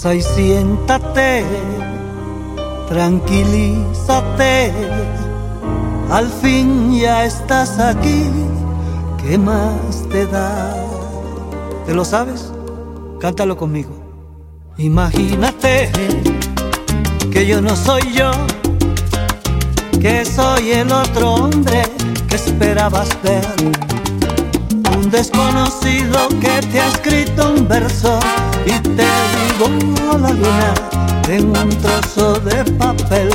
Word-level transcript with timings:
Pasa 0.00 0.14
y 0.14 0.22
siéntate, 0.22 1.44
tranquilízate. 2.88 4.72
Al 6.08 6.28
fin 6.40 6.96
ya 6.96 7.24
estás 7.24 7.80
aquí, 7.80 8.26
¿qué 9.20 9.36
más 9.36 10.08
te 10.08 10.24
da? 10.26 10.72
¿Te 11.84 11.94
lo 11.94 12.04
sabes? 12.04 12.52
Cántalo 13.18 13.56
conmigo. 13.56 13.90
Imagínate 14.76 15.90
que 17.32 17.44
yo 17.44 17.60
no 17.60 17.74
soy 17.74 18.02
yo, 18.12 18.30
que 20.00 20.24
soy 20.24 20.70
el 20.74 20.92
otro 20.92 21.34
hombre 21.34 21.82
que 22.28 22.36
esperabas 22.36 23.08
ver. 23.24 23.44
Un 24.96 25.10
desconocido 25.10 26.28
que 26.40 26.60
te 26.70 26.80
ha 26.80 26.88
escrito 26.88 27.50
un 27.50 27.66
verso 27.66 28.20
y 28.64 28.78
te 28.78 29.37
digo 29.58 30.18
la 30.18 30.30
luna 30.30 30.74
en 31.28 31.46
un 31.46 31.68
trozo 31.82 32.38
de 32.40 32.64
papel. 32.72 33.28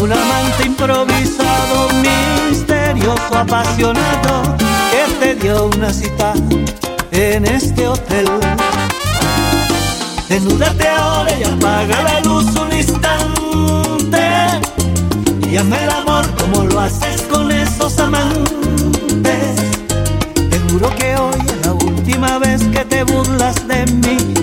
Un 0.00 0.12
amante 0.12 0.66
improvisado, 0.66 1.88
misterioso, 2.50 3.36
apasionado, 3.36 4.56
que 4.90 5.14
te 5.20 5.34
dio 5.36 5.66
una 5.66 5.92
cita 5.92 6.34
en 7.12 7.46
este 7.46 7.86
hotel. 7.86 8.28
Desnúdate 10.28 10.88
ahora 10.88 11.38
y 11.38 11.44
apaga 11.44 12.02
la 12.02 12.20
luz 12.20 12.46
un 12.56 12.72
instante. 12.72 14.20
Y 15.48 15.56
el 15.56 15.90
amor 15.90 16.24
como 16.40 16.64
lo 16.64 16.80
haces 16.80 17.22
con 17.22 17.52
esos 17.52 17.98
amantes. 18.00 19.54
Te 20.50 20.58
juro 20.68 20.90
que 20.96 21.16
hoy 21.16 21.40
es 21.46 21.66
la 21.66 21.72
última 21.72 22.38
vez 22.38 22.43
te 22.88 23.02
burlas 23.04 23.66
de 23.66 23.86
mí, 23.86 24.33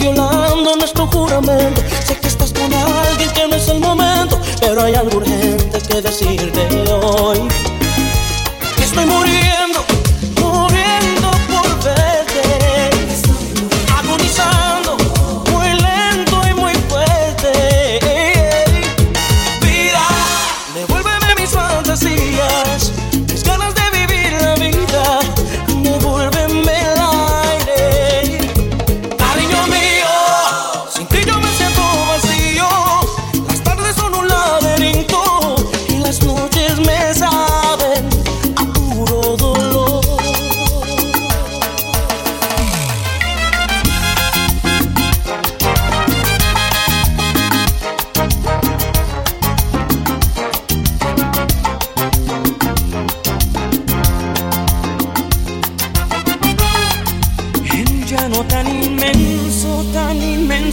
violando 0.00 0.76
nuestro 0.76 1.06
juramento, 1.06 1.82
sé 2.04 2.16
que 2.16 2.28
estás 2.28 2.52
con 2.52 2.72
alguien 2.72 3.30
que 3.30 3.46
no 3.46 3.56
es 3.56 3.68
el 3.68 3.80
momento, 3.80 4.40
pero 4.60 4.82
hay 4.82 4.94
algo 4.94 5.18
urgente 5.18 5.78
que 5.88 6.00
decirte 6.00 6.66
hoy. 6.90 7.48
Estoy 8.82 9.06
muriendo 9.06 9.49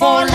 y 0.00 0.29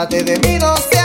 Apiádate 0.00 0.24
de 0.24 0.48
mí, 0.48 0.58
no 0.58 0.74
seas 0.78 0.99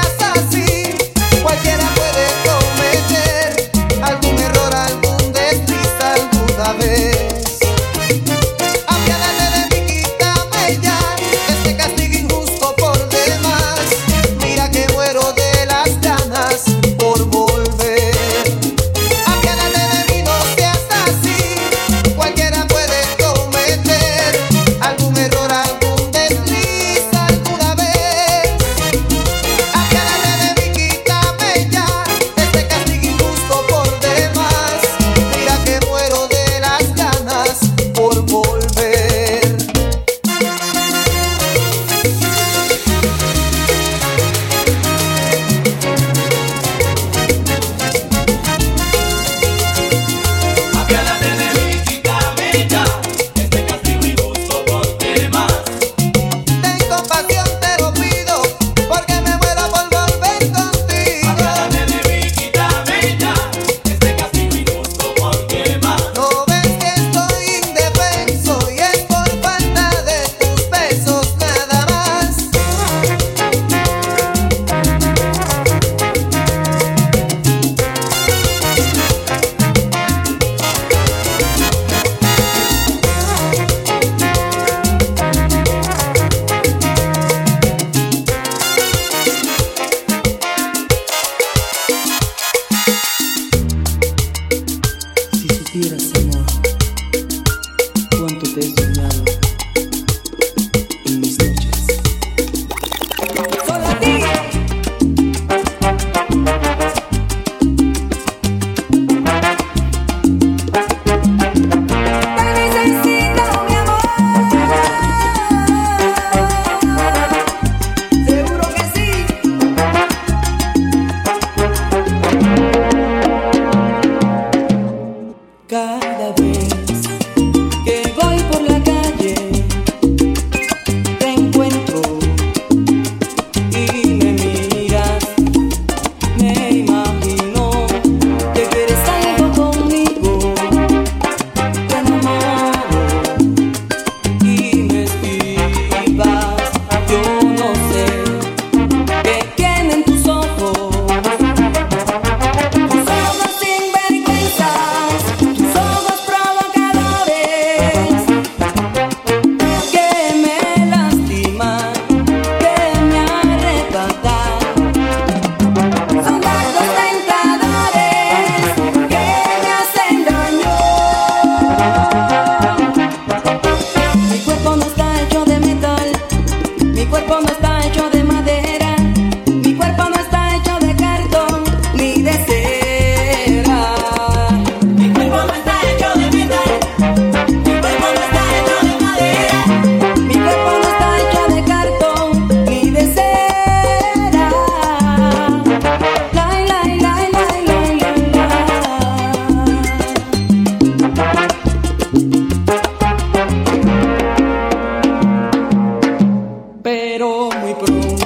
April. 207.82 208.25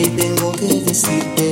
Y 0.00 0.08
tengo 0.08 0.50
que 0.52 0.66
decirte 0.66 1.43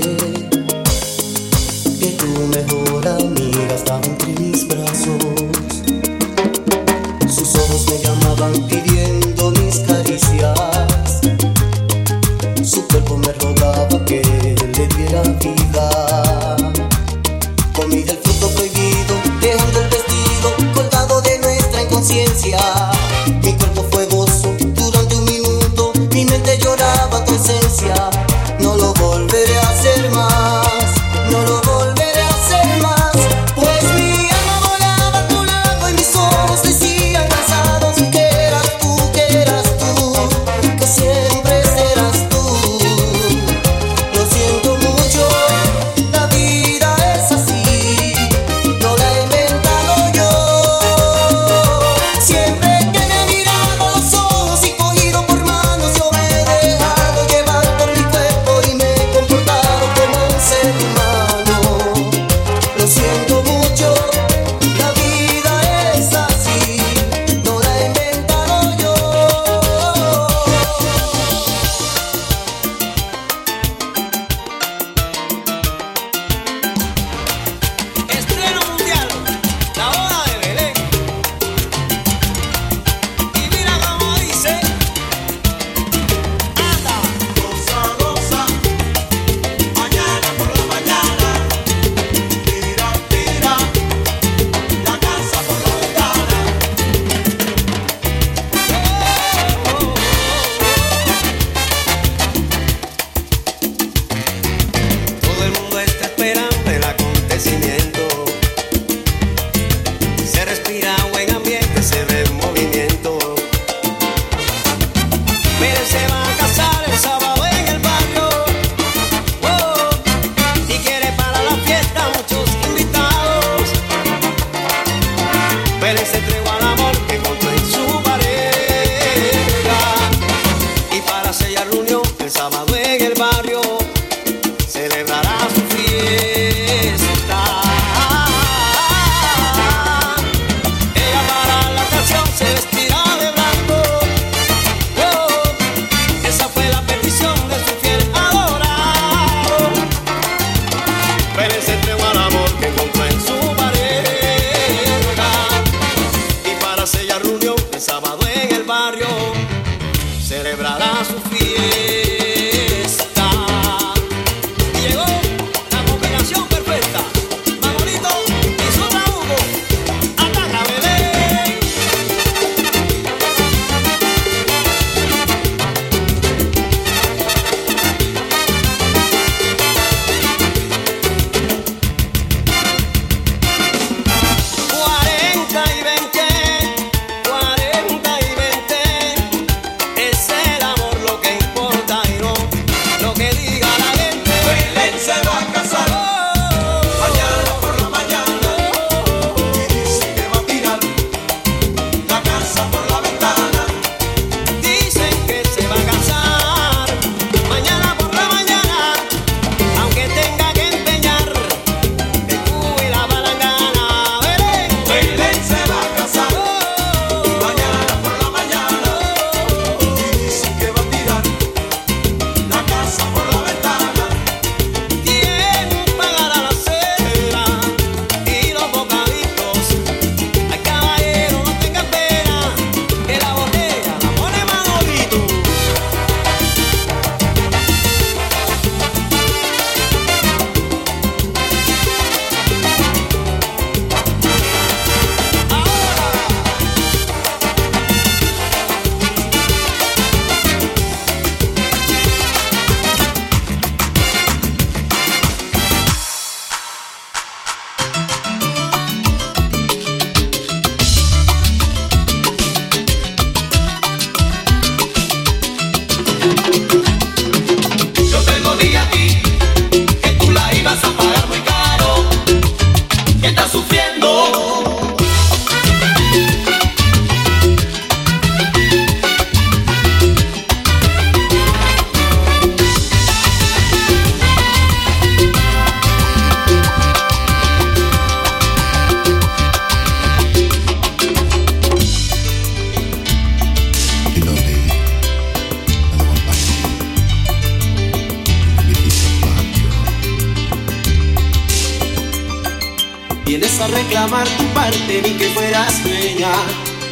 a 303.34 303.66
reclamar 303.66 304.28
tu 304.28 304.44
parte 304.48 305.00
ni 305.02 305.12
que 305.16 305.24
fueras 305.30 305.82
dueña 305.82 306.32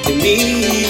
de 0.07 0.15
mí. 0.15 0.87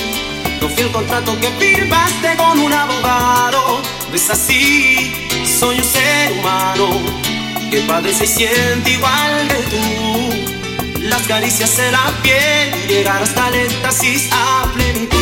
No 0.60 0.68
fui 0.68 0.84
el 0.84 0.92
contrato 0.92 1.36
que 1.40 1.48
firmaste 1.58 2.36
con 2.36 2.60
un 2.60 2.72
abogado. 2.72 3.80
No 4.08 4.14
es 4.14 4.30
así, 4.30 5.12
soy 5.58 5.78
un 5.78 5.84
ser 5.84 6.32
humano 6.38 7.00
que 7.68 7.80
padece 7.80 8.24
y 8.24 8.28
siente 8.28 8.92
igual 8.92 9.48
de 9.48 9.56
tú. 9.72 11.00
Las 11.00 11.22
caricias 11.22 11.76
de 11.76 11.90
la 11.90 12.12
piel, 12.22 12.86
llegar 12.86 13.20
hasta 13.20 13.48
el 13.48 13.54
éxtasis 13.66 14.28
a 14.30 14.70
plenitud. 14.72 15.19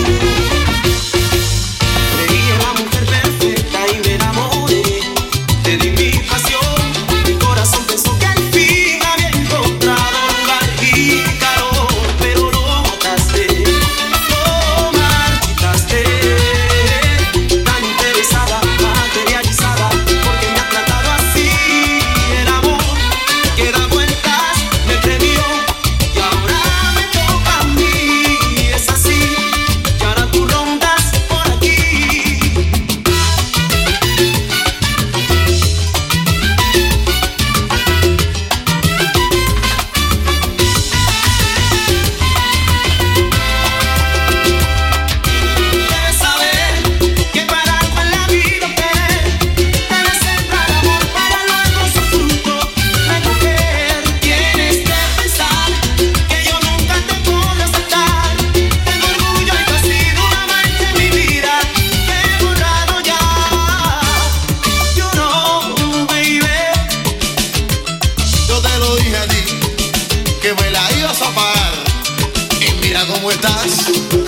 with 73.28 73.44
us. 73.44 74.27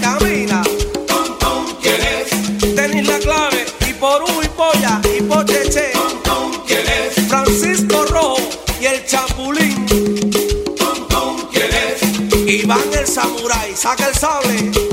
camina. 0.00 0.62
Tom, 1.06 1.38
tom. 1.38 1.66
Tenis 2.74 3.06
la 3.06 3.18
clave, 3.18 3.66
y 3.88 3.92
por 3.94 4.22
U 4.22 4.42
y 4.42 4.48
polla, 4.48 5.00
y 5.16 5.22
por 5.22 5.44
cheche. 5.44 5.90
Tom, 5.92 6.22
tom, 6.22 6.52
¿quién 6.66 6.80
es? 6.88 7.28
Francisco 7.28 8.04
Rojo 8.06 8.38
y 8.80 8.86
el 8.86 9.04
Chapulín. 9.04 9.86
Tom, 10.76 11.06
tom, 11.08 11.36
¿quién 11.52 11.70
es? 11.70 12.62
Iván 12.62 12.94
el 12.98 13.06
Samurai, 13.06 13.74
saca 13.76 14.08
el 14.08 14.14
sable. 14.14 14.91